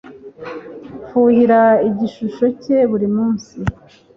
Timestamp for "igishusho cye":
1.89-2.77